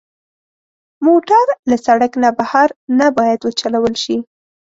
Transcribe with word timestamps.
موټر 1.05 1.45
له 1.69 1.77
سړک 1.85 2.11
نه 2.23 2.29
بهر 2.39 2.67
نه 2.99 3.07
باید 3.17 3.39
وچلول 3.43 3.93
شي. 4.03 4.17